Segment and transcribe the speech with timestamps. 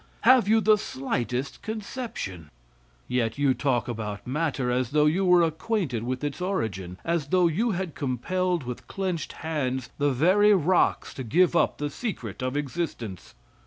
[0.21, 2.49] Have you the slightest conception?
[3.07, 7.45] Yet you talk about matter as though you were acquainted with its origin; as though
[7.45, 12.57] you had compelled, with clenched hands, the very rocks to give up the secret of
[12.57, 13.35] existence?